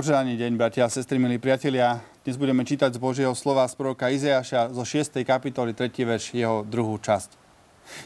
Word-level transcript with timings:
Požehaný 0.00 0.40
deň, 0.40 0.56
bratia 0.56 0.88
a 0.88 0.88
sestry, 0.88 1.20
milí 1.20 1.36
priatelia. 1.36 2.00
Dnes 2.24 2.40
budeme 2.40 2.64
čítať 2.64 2.96
z 2.96 3.02
Božieho 3.04 3.36
slova 3.36 3.68
z 3.68 3.76
proroka 3.76 4.08
Izeáša 4.08 4.72
zo 4.72 4.80
6. 4.80 5.20
kapitoly 5.20 5.76
3. 5.76 5.92
verš 5.92 6.32
jeho 6.32 6.64
druhú 6.64 6.96
časť. 6.96 7.36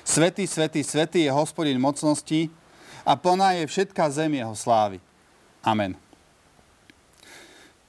Svetý, 0.02 0.42
svetý, 0.50 0.82
svetý 0.82 1.22
je 1.22 1.30
hospodin 1.30 1.78
mocnosti 1.78 2.50
a 3.06 3.14
plná 3.14 3.62
je 3.62 3.70
všetká 3.70 4.10
zem 4.10 4.42
jeho 4.42 4.58
slávy. 4.58 4.98
Amen. 5.62 5.94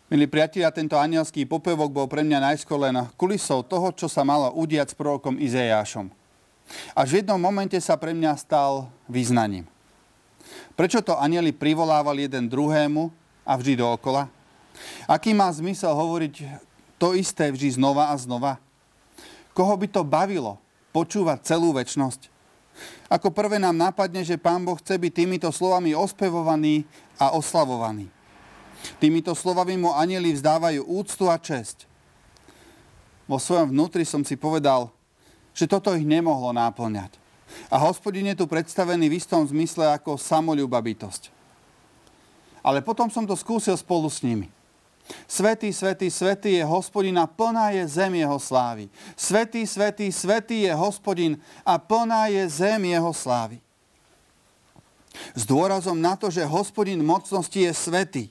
Milí 0.05 0.29
priatelia, 0.29 0.69
tento 0.69 1.01
anielský 1.01 1.49
popevok 1.49 1.89
bol 1.89 2.05
pre 2.05 2.21
mňa 2.21 2.53
najskôr 2.53 2.77
len 2.77 3.09
kulisou 3.17 3.65
toho, 3.65 3.89
čo 3.89 4.05
sa 4.05 4.21
malo 4.21 4.53
udiať 4.53 4.93
s 4.93 4.97
prorokom 5.01 5.41
Izeášom. 5.41 6.13
Až 6.93 7.07
v 7.09 7.25
jednom 7.25 7.41
momente 7.41 7.81
sa 7.81 7.97
pre 7.97 8.13
mňa 8.13 8.37
stal 8.37 8.85
význaním. 9.09 9.65
Prečo 10.77 11.01
to 11.01 11.17
anieli 11.17 11.49
privolávali 11.49 12.29
jeden 12.29 12.45
druhému 12.45 13.24
a 13.45 13.53
vždy 13.53 13.77
dookola? 13.77 14.27
Aký 15.05 15.31
má 15.31 15.47
zmysel 15.53 15.93
hovoriť 15.93 16.33
to 16.97 17.13
isté 17.13 17.53
vždy 17.53 17.77
znova 17.77 18.11
a 18.11 18.15
znova? 18.17 18.57
Koho 19.55 19.77
by 19.77 19.87
to 19.87 20.01
bavilo 20.03 20.59
počúvať 20.91 21.45
celú 21.45 21.71
väčnosť? 21.71 22.33
Ako 23.07 23.31
prvé 23.31 23.55
nám 23.55 23.77
napadne, 23.77 24.25
že 24.25 24.35
Pán 24.35 24.67
Boh 24.67 24.75
chce 24.75 24.99
byť 24.99 25.13
týmito 25.15 25.47
slovami 25.47 25.95
ospevovaný 25.95 26.83
a 27.15 27.31
oslavovaný. 27.31 28.11
Týmito 28.99 29.31
slovami 29.31 29.79
mu 29.79 29.95
anieli 29.95 30.35
vzdávajú 30.35 30.83
úctu 30.83 31.31
a 31.31 31.39
česť. 31.39 31.87
Vo 33.25 33.39
svojom 33.39 33.71
vnútri 33.71 34.03
som 34.03 34.27
si 34.27 34.35
povedal, 34.35 34.91
že 35.55 35.71
toto 35.71 35.95
ich 35.95 36.03
nemohlo 36.03 36.51
náplňať. 36.51 37.15
A 37.71 37.79
hospodin 37.79 38.27
je 38.27 38.43
tu 38.43 38.45
predstavený 38.45 39.07
v 39.07 39.17
istom 39.23 39.47
zmysle 39.47 39.87
ako 39.95 40.19
samolúba 40.19 40.83
bytosť 40.83 41.34
ale 42.65 42.81
potom 42.81 43.05
som 43.13 43.29
to 43.29 43.37
skúsil 43.37 43.77
spolu 43.77 44.09
s 44.09 44.25
nimi. 44.25 44.49
Svetý, 45.29 45.69
svetý, 45.69 46.09
svetý 46.09 46.57
je 46.57 46.65
hospodin 46.65 47.13
a 47.21 47.29
plná 47.29 47.77
je 47.77 47.85
zem 47.85 48.25
jeho 48.25 48.41
slávy. 48.41 48.89
Svetý, 49.13 49.69
svetý, 49.69 50.09
svetý 50.09 50.65
je 50.65 50.73
hospodin 50.73 51.37
a 51.61 51.77
plná 51.77 52.33
je 52.33 52.41
zem 52.49 52.81
jeho 52.89 53.13
slávy. 53.13 53.61
S 55.37 55.45
dôrazom 55.45 55.93
na 55.93 56.17
to, 56.17 56.33
že 56.33 56.41
hospodin 56.41 57.05
mocnosti 57.05 57.61
je 57.61 57.69
svetý, 57.69 58.25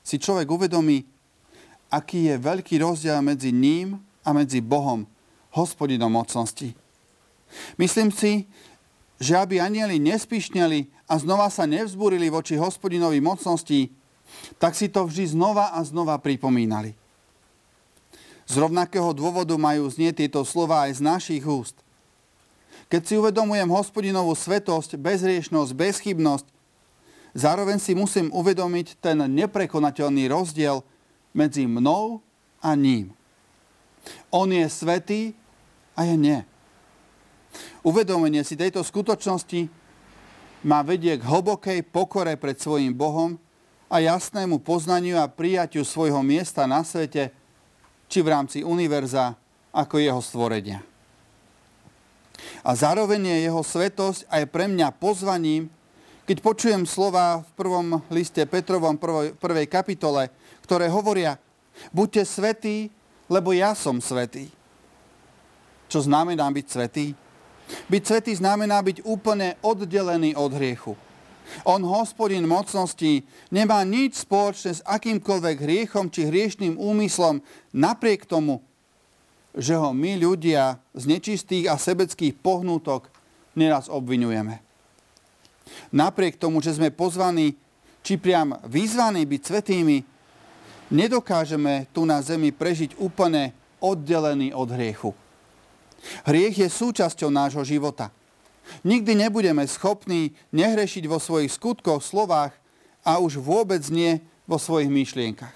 si 0.00 0.16
človek 0.16 0.48
uvedomí, 0.48 1.04
aký 1.92 2.32
je 2.32 2.40
veľký 2.40 2.80
rozdiel 2.80 3.20
medzi 3.20 3.52
ním 3.52 4.00
a 4.24 4.32
medzi 4.32 4.64
Bohom, 4.64 5.04
hospodinom 5.52 6.08
mocnosti. 6.08 6.72
Myslím 7.76 8.08
si, 8.08 8.48
že 9.22 9.38
aby 9.38 9.62
anieli 9.62 10.02
nespišneli 10.02 11.06
a 11.06 11.14
znova 11.14 11.46
sa 11.46 11.62
nevzburili 11.62 12.26
voči 12.26 12.58
hospodinovi 12.58 13.22
mocnosti, 13.22 13.94
tak 14.58 14.74
si 14.74 14.90
to 14.90 15.06
vždy 15.06 15.30
znova 15.30 15.70
a 15.70 15.80
znova 15.86 16.18
pripomínali. 16.18 16.98
Z 18.50 18.58
rovnakého 18.58 19.14
dôvodu 19.14 19.54
majú 19.54 19.86
znieť 19.86 20.26
tieto 20.26 20.42
slova 20.42 20.90
aj 20.90 20.98
z 20.98 21.00
našich 21.06 21.44
úst. 21.46 21.78
Keď 22.90 23.02
si 23.06 23.14
uvedomujem 23.14 23.70
hospodinovú 23.70 24.34
svetosť, 24.34 24.98
bezriešnosť, 24.98 25.70
bezchybnosť, 25.70 26.46
zároveň 27.32 27.78
si 27.78 27.94
musím 27.94 28.28
uvedomiť 28.34 28.98
ten 28.98 29.22
neprekonateľný 29.22 30.26
rozdiel 30.28 30.82
medzi 31.30 31.64
mnou 31.70 32.20
a 32.58 32.74
ním. 32.74 33.14
On 34.34 34.50
je 34.50 34.66
svetý 34.66 35.32
a 35.94 36.10
ja 36.10 36.18
nie. 36.18 36.42
Uvedomenie 37.82 38.46
si 38.46 38.54
tejto 38.54 38.86
skutočnosti 38.86 39.66
má 40.62 40.86
vedie 40.86 41.18
k 41.18 41.26
hlbokej 41.26 41.82
pokore 41.82 42.38
pred 42.38 42.54
svojim 42.54 42.94
Bohom 42.94 43.34
a 43.90 43.98
jasnému 43.98 44.62
poznaniu 44.62 45.18
a 45.18 45.26
prijatiu 45.26 45.82
svojho 45.82 46.22
miesta 46.22 46.62
na 46.70 46.86
svete, 46.86 47.34
či 48.06 48.22
v 48.22 48.30
rámci 48.30 48.62
univerza 48.62 49.34
ako 49.74 49.98
jeho 49.98 50.22
stvorenia. 50.22 50.78
A 52.62 52.70
zároveň 52.78 53.34
je 53.34 53.50
jeho 53.50 53.62
svetosť 53.66 54.30
aj 54.30 54.42
pre 54.46 54.70
mňa 54.70 54.94
pozvaním, 54.94 55.66
keď 56.22 56.38
počujem 56.38 56.86
slova 56.86 57.42
v 57.42 57.50
prvom 57.58 57.98
liste 58.14 58.46
Petrovom 58.46 58.94
prvej, 58.94 59.34
prvej 59.34 59.66
kapitole, 59.66 60.30
ktoré 60.62 60.86
hovoria, 60.86 61.34
buďte 61.90 62.22
svetí, 62.22 62.94
lebo 63.26 63.50
ja 63.50 63.74
som 63.74 63.98
svetý. 63.98 64.46
Čo 65.90 66.06
znamená 66.06 66.46
byť 66.46 66.66
svetý? 66.70 67.06
Byť 67.88 68.02
svetý 68.02 68.32
znamená 68.36 68.80
byť 68.82 69.04
úplne 69.04 69.56
oddelený 69.62 70.36
od 70.36 70.52
hriechu. 70.56 70.94
On, 71.68 71.82
hospodin 71.84 72.46
mocnosti, 72.48 73.26
nemá 73.52 73.84
nič 73.84 74.24
spoločné 74.24 74.80
s 74.80 74.84
akýmkoľvek 74.88 75.56
hriechom 75.60 76.08
či 76.08 76.24
hriešným 76.24 76.80
úmyslom, 76.80 77.44
napriek 77.74 78.24
tomu, 78.24 78.64
že 79.52 79.76
ho 79.76 79.92
my 79.92 80.16
ľudia 80.16 80.80
z 80.96 81.04
nečistých 81.12 81.68
a 81.68 81.76
sebeckých 81.76 82.32
pohnútok 82.40 83.12
neraz 83.52 83.92
obvinujeme. 83.92 84.64
Napriek 85.92 86.40
tomu, 86.40 86.64
že 86.64 86.72
sme 86.72 86.88
pozvaní, 86.88 87.52
či 88.00 88.16
priam 88.16 88.56
vyzvaní 88.64 89.28
byť 89.28 89.42
svetými, 89.44 89.96
nedokážeme 90.88 91.86
tu 91.92 92.08
na 92.08 92.18
zemi 92.24 92.50
prežiť 92.50 92.96
úplne 92.96 93.52
oddelený 93.78 94.56
od 94.56 94.68
hriechu. 94.72 95.12
Hriech 96.26 96.58
je 96.58 96.68
súčasťou 96.68 97.30
nášho 97.30 97.62
života. 97.62 98.10
Nikdy 98.86 99.26
nebudeme 99.26 99.66
schopní 99.66 100.34
nehrešiť 100.54 101.04
vo 101.10 101.18
svojich 101.18 101.50
skutkoch, 101.54 102.02
slovách 102.02 102.54
a 103.02 103.18
už 103.18 103.42
vôbec 103.42 103.82
nie 103.90 104.22
vo 104.46 104.58
svojich 104.58 104.90
myšlienkach. 104.90 105.54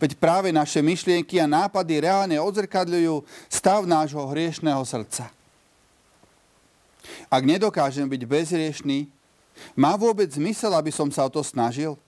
Veď 0.00 0.16
práve 0.16 0.48
naše 0.54 0.80
myšlienky 0.80 1.36
a 1.36 1.50
nápady 1.50 2.00
reálne 2.00 2.36
odzrkadľujú 2.40 3.26
stav 3.52 3.84
nášho 3.84 4.24
hriešného 4.32 4.80
srdca. 4.88 5.28
Ak 7.28 7.42
nedokážem 7.44 8.08
byť 8.08 8.22
bezriešný, 8.24 8.98
má 9.76 9.96
vôbec 9.96 10.28
zmysel, 10.32 10.72
aby 10.72 10.92
som 10.92 11.08
sa 11.12 11.28
o 11.28 11.30
to 11.32 11.44
snažil? 11.44 12.00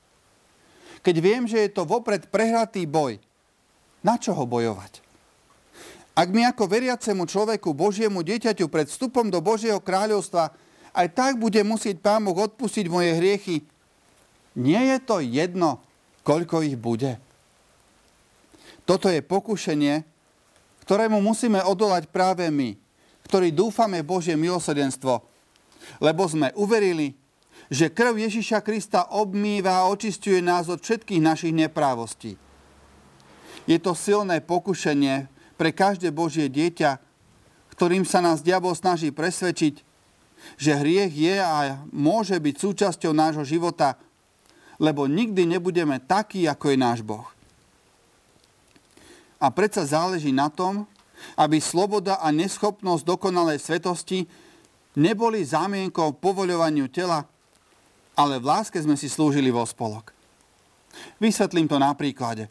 Keď 1.05 1.17
viem, 1.21 1.45
že 1.47 1.65
je 1.65 1.71
to 1.71 1.87
vopred 1.87 2.29
prehratý 2.29 2.85
boj, 2.89 3.21
na 4.03 4.17
čo 4.19 4.35
ho 4.35 4.45
bojovať? 4.47 5.08
Ak 6.19 6.35
mi 6.35 6.43
ako 6.43 6.67
veriacemu 6.67 7.31
človeku, 7.31 7.71
Božiemu 7.71 8.27
dieťaťu 8.27 8.67
pred 8.67 8.91
vstupom 8.91 9.31
do 9.31 9.39
Božieho 9.39 9.79
kráľovstva 9.79 10.51
aj 10.91 11.07
tak 11.15 11.33
bude 11.39 11.63
musieť 11.63 12.03
Pán 12.03 12.27
Boh 12.27 12.35
odpustiť 12.35 12.91
moje 12.91 13.15
hriechy, 13.15 13.63
nie 14.59 14.83
je 14.91 14.99
to 14.99 15.23
jedno, 15.23 15.79
koľko 16.27 16.67
ich 16.67 16.75
bude. 16.75 17.23
Toto 18.83 19.07
je 19.07 19.23
pokušenie, 19.23 20.03
ktorému 20.83 21.23
musíme 21.23 21.63
odolať 21.63 22.11
práve 22.11 22.51
my, 22.51 22.75
ktorí 23.31 23.55
dúfame 23.55 24.03
Božie 24.03 24.35
milosrdenstvo, 24.35 25.23
lebo 26.03 26.27
sme 26.27 26.51
uverili, 26.59 27.15
že 27.71 27.95
krv 27.95 28.19
Ježiša 28.27 28.67
Krista 28.67 29.07
obmýva 29.15 29.87
a 29.87 29.89
očistuje 29.93 30.43
nás 30.43 30.67
od 30.67 30.83
všetkých 30.83 31.23
našich 31.23 31.55
neprávostí. 31.55 32.35
Je 33.71 33.79
to 33.79 33.95
silné 33.95 34.43
pokušenie, 34.43 35.38
pre 35.59 35.75
každé 35.75 36.15
Božie 36.15 36.47
dieťa, 36.47 37.03
ktorým 37.75 38.07
sa 38.07 38.23
nás 38.23 38.41
diabol 38.41 38.73
snaží 38.79 39.11
presvedčiť, 39.11 39.83
že 40.55 40.79
hriech 40.79 41.11
je 41.11 41.37
a 41.43 41.83
môže 41.91 42.39
byť 42.39 42.55
súčasťou 42.55 43.11
nášho 43.11 43.43
života, 43.43 43.99
lebo 44.79 45.11
nikdy 45.11 45.43
nebudeme 45.43 45.99
takí, 45.99 46.47
ako 46.47 46.71
je 46.71 46.79
náš 46.79 47.03
Boh. 47.03 47.27
A 49.43 49.51
predsa 49.51 49.83
záleží 49.83 50.31
na 50.31 50.47
tom, 50.47 50.87
aby 51.35 51.59
sloboda 51.59 52.23
a 52.23 52.31
neschopnosť 52.31 53.03
dokonalej 53.03 53.59
svetosti 53.59 54.31
neboli 54.95 55.43
zámienkou 55.43 56.15
povoľovaniu 56.19 56.87
tela, 56.91 57.27
ale 58.15 58.39
v 58.39 58.47
láske 58.47 58.79
sme 58.79 58.95
si 58.95 59.11
slúžili 59.11 59.51
vo 59.51 59.63
spolok. 59.67 60.15
Vysvetlím 61.23 61.71
to 61.71 61.79
na 61.79 61.95
príklade. 61.95 62.51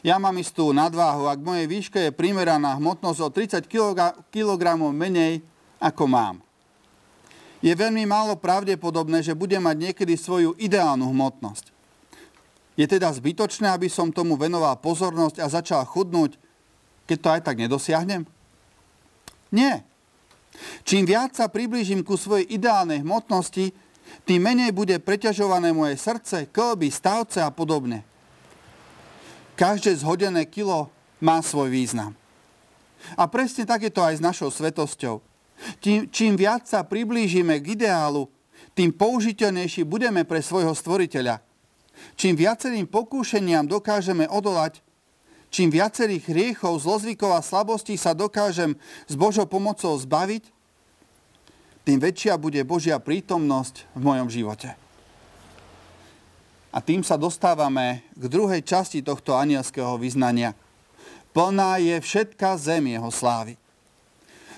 Ja 0.00 0.16
mám 0.16 0.36
istú 0.40 0.72
nadváhu, 0.72 1.28
ak 1.28 1.40
mojej 1.44 1.68
výške 1.68 1.98
je 2.08 2.16
primeraná 2.16 2.76
hmotnosť 2.80 3.18
o 3.20 3.28
30 3.28 3.68
kg 4.32 4.68
menej, 4.92 5.44
ako 5.80 6.04
mám. 6.08 6.36
Je 7.64 7.72
veľmi 7.72 8.04
málo 8.04 8.36
pravdepodobné, 8.36 9.24
že 9.24 9.36
budem 9.36 9.64
mať 9.64 9.76
niekedy 9.88 10.20
svoju 10.20 10.52
ideálnu 10.60 11.08
hmotnosť. 11.08 11.72
Je 12.76 12.84
teda 12.84 13.08
zbytočné, 13.08 13.70
aby 13.70 13.88
som 13.88 14.12
tomu 14.12 14.36
venoval 14.36 14.76
pozornosť 14.82 15.40
a 15.40 15.46
začal 15.48 15.80
chudnúť, 15.88 16.36
keď 17.08 17.18
to 17.20 17.28
aj 17.30 17.40
tak 17.40 17.56
nedosiahnem? 17.56 18.28
Nie. 19.54 19.86
Čím 20.82 21.06
viac 21.06 21.38
sa 21.38 21.46
priblížim 21.46 22.02
ku 22.02 22.18
svojej 22.18 22.44
ideálnej 22.50 23.00
hmotnosti, 23.00 23.70
tým 24.28 24.40
menej 24.42 24.74
bude 24.74 24.98
preťažované 25.00 25.72
moje 25.72 25.96
srdce, 25.96 26.50
klby, 26.50 26.92
stavce 26.92 27.40
a 27.40 27.48
podobne. 27.48 28.04
Každé 29.54 29.94
zhodené 30.02 30.44
kilo 30.50 30.90
má 31.22 31.38
svoj 31.40 31.70
význam. 31.70 32.14
A 33.14 33.28
presne 33.30 33.62
tak 33.68 33.86
je 33.86 33.92
to 33.92 34.02
aj 34.02 34.18
s 34.18 34.24
našou 34.24 34.50
svetosťou. 34.50 35.22
Tým, 35.78 36.10
čím 36.10 36.34
viac 36.34 36.66
sa 36.66 36.82
priblížime 36.82 37.62
k 37.62 37.78
ideálu, 37.78 38.26
tým 38.74 38.90
použiteľnejší 38.90 39.86
budeme 39.86 40.26
pre 40.26 40.42
svojho 40.42 40.74
stvoriteľa. 40.74 41.38
Čím 42.18 42.34
viacerým 42.34 42.90
pokúšeniam 42.90 43.62
dokážeme 43.70 44.26
odolať, 44.26 44.82
čím 45.54 45.70
viacerých 45.70 46.26
hriechov, 46.26 46.82
zlozvykov 46.82 47.38
a 47.38 47.46
slabostí 47.46 47.94
sa 47.94 48.10
dokážem 48.10 48.74
s 49.06 49.14
Božou 49.14 49.46
pomocou 49.46 49.94
zbaviť, 49.94 50.50
tým 51.84 52.00
väčšia 52.00 52.34
bude 52.40 52.58
Božia 52.66 52.98
prítomnosť 52.98 53.86
v 53.94 54.00
mojom 54.02 54.28
živote. 54.32 54.83
A 56.74 56.82
tým 56.82 57.06
sa 57.06 57.14
dostávame 57.14 58.02
k 58.18 58.26
druhej 58.26 58.58
časti 58.66 58.98
tohto 58.98 59.38
anielského 59.38 59.94
vyznania. 59.94 60.58
Plná 61.30 61.78
je 61.78 62.02
všetká 62.02 62.58
zem 62.58 62.90
jeho 62.90 63.14
slávy. 63.14 63.54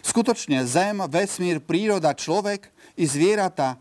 Skutočne 0.00 0.64
zem, 0.64 0.96
vesmír, 1.12 1.60
príroda, 1.60 2.16
človek 2.16 2.72
i 2.96 3.04
zvieratá, 3.04 3.76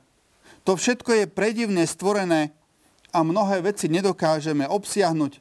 to 0.68 0.76
všetko 0.76 1.24
je 1.24 1.26
predivne 1.32 1.86
stvorené 1.88 2.52
a 3.16 3.24
mnohé 3.24 3.64
veci 3.64 3.88
nedokážeme 3.88 4.68
obsiahnuť 4.68 5.40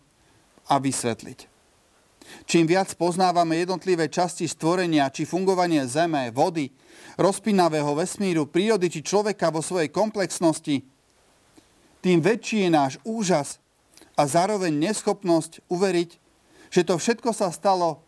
a 0.71 0.79
vysvetliť. 0.79 1.51
Čím 2.47 2.65
viac 2.71 2.95
poznávame 2.95 3.59
jednotlivé 3.59 4.07
časti 4.07 4.47
stvorenia, 4.47 5.11
či 5.11 5.27
fungovanie 5.27 5.83
zeme, 5.91 6.31
vody, 6.31 6.71
rozpínavého 7.19 7.97
vesmíru, 7.97 8.47
prírody 8.47 8.87
či 8.93 9.01
človeka 9.03 9.51
vo 9.51 9.65
svojej 9.65 9.91
komplexnosti, 9.91 10.94
tým 12.05 12.21
väčší 12.21 12.69
je 12.69 12.71
náš 12.71 12.93
úžas 13.01 13.57
a 14.13 14.29
zároveň 14.29 14.93
neschopnosť 14.93 15.65
uveriť, 15.73 16.11
že 16.69 16.85
to 16.85 17.01
všetko 17.01 17.33
sa 17.33 17.49
stalo 17.49 18.05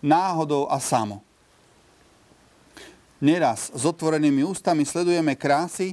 náhodou 0.00 0.64
a 0.72 0.80
samo. 0.80 1.20
Neraz 3.20 3.68
s 3.68 3.84
otvorenými 3.84 4.40
ústami 4.48 4.88
sledujeme 4.88 5.36
krásy, 5.36 5.92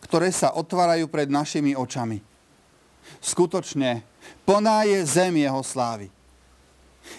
ktoré 0.00 0.32
sa 0.32 0.56
otvárajú 0.56 1.12
pred 1.12 1.28
našimi 1.28 1.76
očami. 1.76 2.24
Skutočne, 3.20 4.00
plná 4.48 4.88
je 4.88 5.04
zem 5.04 5.44
jeho 5.44 5.60
slávy. 5.60 6.08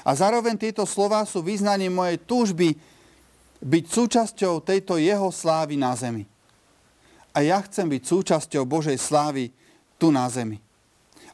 A 0.02 0.14
zároveň 0.18 0.58
tieto 0.58 0.86
slova 0.86 1.26
sú 1.30 1.46
význaním 1.46 1.94
mojej 1.94 2.18
túžby 2.26 2.74
byť 3.62 3.86
súčasťou 3.86 4.66
tejto 4.66 4.98
jeho 4.98 5.30
slávy 5.30 5.78
na 5.78 5.94
zemi. 5.94 6.26
A 7.34 7.46
ja 7.46 7.62
chcem 7.66 7.86
byť 7.86 8.04
súčasťou 8.06 8.66
Božej 8.66 8.98
slávy 8.98 9.54
tu 10.00 10.10
na 10.10 10.24
zemi. 10.32 10.64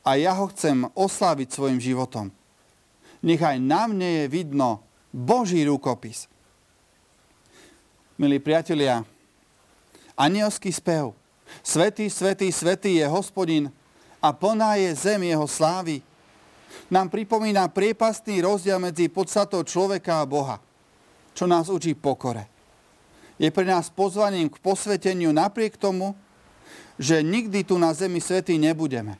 A 0.01 0.17
ja 0.17 0.33
ho 0.33 0.49
chcem 0.49 0.89
osláviť 0.97 1.53
svojim 1.53 1.77
životom. 1.77 2.33
Nech 3.21 3.41
aj 3.41 3.61
na 3.61 3.85
mne 3.85 4.25
je 4.25 4.25
vidno 4.29 4.81
Boží 5.13 5.61
rukopis. 5.65 6.25
Milí 8.17 8.41
priatelia, 8.41 9.05
anielský 10.17 10.73
spev. 10.73 11.13
Svetý, 11.61 12.09
svetý, 12.09 12.49
svetý 12.49 12.97
je 12.97 13.05
hospodin 13.05 13.69
a 14.17 14.33
plná 14.33 14.81
je 14.81 14.89
zem 14.97 15.21
jeho 15.29 15.45
slávy. 15.45 16.01
Nám 16.89 17.13
pripomína 17.13 17.69
priepastný 17.69 18.41
rozdiel 18.41 18.81
medzi 18.81 19.07
podstatou 19.07 19.61
človeka 19.61 20.21
a 20.21 20.25
Boha 20.25 20.57
čo 21.35 21.43
nás 21.43 21.67
učí 21.67 21.91
pokore. 21.91 22.47
Je 23.35 23.51
pre 23.51 23.67
nás 23.67 23.91
pozvaním 23.91 24.47
k 24.47 24.55
posveteniu 24.63 25.35
napriek 25.35 25.75
tomu, 25.75 26.15
že 26.95 27.19
nikdy 27.19 27.67
tu 27.67 27.75
na 27.75 27.91
zemi 27.91 28.23
svety 28.23 28.55
nebudeme. 28.55 29.19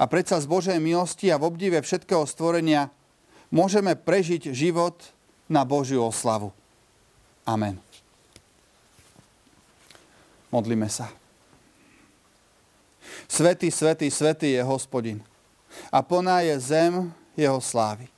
A 0.00 0.08
predsa 0.08 0.40
z 0.40 0.48
Božej 0.48 0.78
milosti 0.80 1.28
a 1.28 1.36
v 1.36 1.52
obdive 1.52 1.78
všetkého 1.84 2.24
stvorenia 2.24 2.88
môžeme 3.52 3.92
prežiť 3.92 4.50
život 4.50 4.96
na 5.46 5.62
Božiu 5.68 6.08
oslavu. 6.08 6.50
Amen. 7.44 7.76
Modlíme 10.48 10.88
sa. 10.88 11.12
Svetý, 13.28 13.72
svetý, 13.72 14.08
svetý 14.08 14.56
je 14.56 14.62
hospodin 14.64 15.20
a 15.88 16.04
plná 16.04 16.44
je 16.44 16.54
zem 16.60 16.92
jeho 17.36 17.60
slávy. 17.60 18.08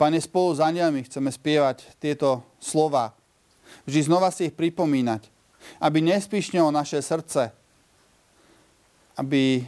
Pane, 0.00 0.16
spolu 0.20 0.56
s 0.56 0.60
anielmi 0.60 1.04
chceme 1.04 1.28
spievať 1.28 1.84
tieto 2.00 2.40
slova. 2.56 3.12
Vždy 3.84 4.08
znova 4.08 4.32
si 4.32 4.48
ich 4.48 4.56
pripomínať, 4.56 5.28
aby 5.80 5.98
nespíšnilo 6.02 6.70
naše 6.70 7.02
srdce, 7.02 7.52
aby 9.16 9.64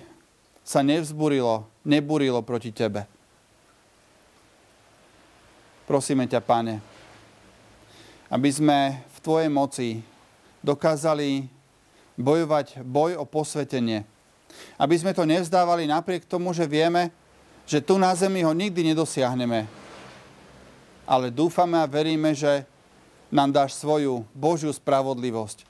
sa 0.64 0.84
nevzburilo, 0.84 1.64
neburilo 1.84 2.44
proti 2.44 2.72
Tebe. 2.72 3.08
Prosíme 5.88 6.28
ťa, 6.28 6.40
Pane, 6.44 6.74
aby 8.28 8.50
sme 8.52 9.00
v 9.08 9.18
Tvojej 9.24 9.48
moci 9.48 9.88
dokázali 10.60 11.48
bojovať 12.20 12.84
boj 12.84 13.16
o 13.16 13.24
posvetenie. 13.24 14.04
Aby 14.76 15.00
sme 15.00 15.16
to 15.16 15.24
nevzdávali 15.24 15.88
napriek 15.88 16.28
tomu, 16.28 16.52
že 16.52 16.68
vieme, 16.68 17.08
že 17.64 17.80
tu 17.80 17.96
na 17.96 18.12
zemi 18.12 18.44
ho 18.44 18.52
nikdy 18.52 18.92
nedosiahneme 18.92 19.88
ale 21.08 21.32
dúfame 21.32 21.80
a 21.80 21.88
veríme, 21.88 22.36
že 22.36 22.68
nám 23.32 23.48
dáš 23.48 23.80
svoju 23.80 24.28
Božiu 24.36 24.68
spravodlivosť, 24.68 25.64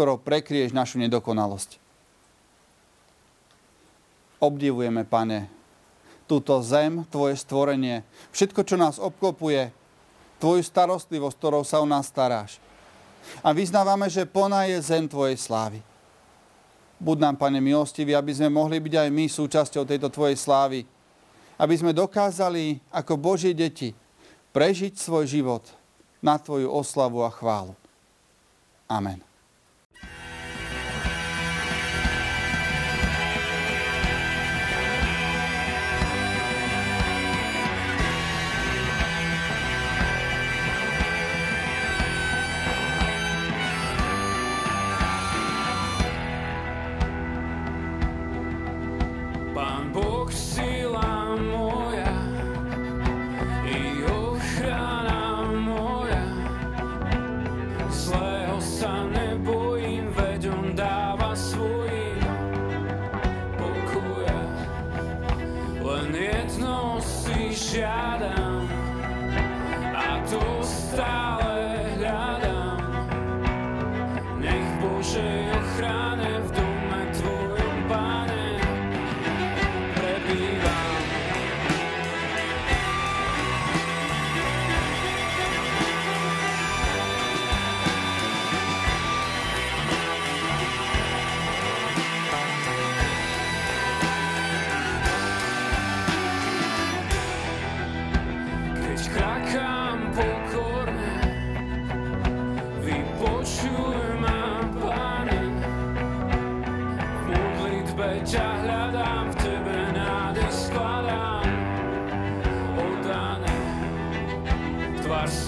ktorou 0.00 0.16
prekrieš 0.16 0.72
našu 0.72 0.96
nedokonalosť. 0.96 1.76
Obdivujeme, 4.40 5.04
Pane, 5.04 5.52
túto 6.24 6.56
zem, 6.64 7.04
Tvoje 7.12 7.36
stvorenie, 7.36 8.00
všetko, 8.32 8.64
čo 8.64 8.80
nás 8.80 8.96
obklopuje, 8.96 9.68
Tvoju 10.40 10.64
starostlivosť, 10.64 11.36
ktorou 11.36 11.60
sa 11.68 11.84
o 11.84 11.86
nás 11.86 12.08
staráš. 12.08 12.56
A 13.44 13.52
vyznávame, 13.52 14.08
že 14.08 14.24
plná 14.24 14.72
je 14.72 14.80
zem 14.80 15.04
Tvojej 15.04 15.36
slávy. 15.36 15.84
Buď 16.96 17.28
nám, 17.28 17.36
Pane, 17.36 17.60
milostivý, 17.60 18.16
aby 18.16 18.32
sme 18.32 18.48
mohli 18.48 18.80
byť 18.80 19.04
aj 19.04 19.08
my 19.12 19.28
súčasťou 19.28 19.84
tejto 19.84 20.08
Tvojej 20.08 20.40
slávy. 20.40 20.88
Aby 21.60 21.76
sme 21.76 21.92
dokázali 21.92 22.80
ako 22.88 23.20
Boží 23.20 23.52
deti 23.52 23.92
prežiť 24.56 24.96
svoj 24.96 25.28
život 25.28 25.68
na 26.24 26.40
Tvoju 26.40 26.72
oslavu 26.72 27.20
a 27.20 27.28
chválu. 27.28 27.76
Amen. 28.88 29.29
see 50.30 50.69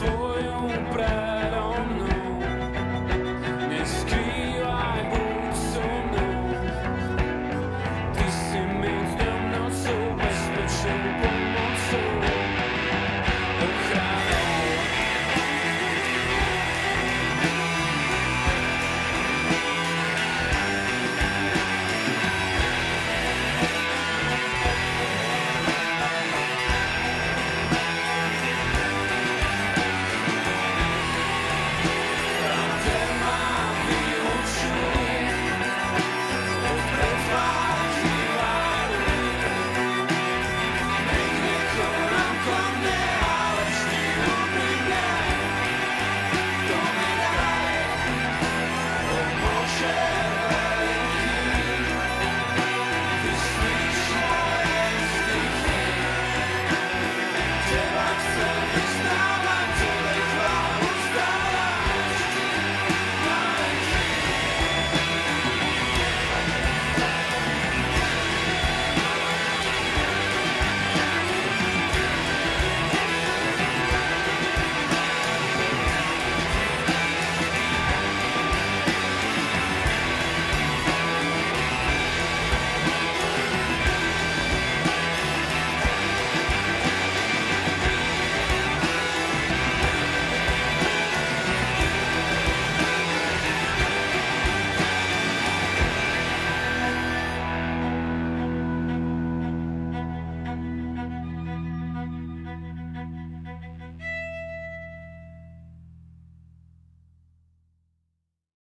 sonho 0.03 0.69
pra 0.93 1.42